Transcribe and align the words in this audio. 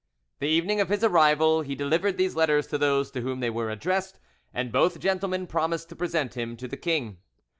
The 0.39 0.47
evening 0.47 0.81
of 0.81 0.89
his 0.89 1.03
arrival 1.03 1.61
he 1.61 1.75
delivered 1.75 2.17
these 2.17 2.35
letters 2.35 2.65
to 2.69 2.79
those 2.79 3.11
to 3.11 3.21
whom 3.21 3.39
they 3.39 3.51
were 3.51 3.69
addressed, 3.69 4.17
and 4.51 4.71
both 4.71 4.99
gentlemen 4.99 5.45
promised 5.45 5.89
to 5.89 5.95
present 5.95 6.33
him 6.33 6.57
to 6.57 6.67
the 6.67 6.75
king. 6.75 7.19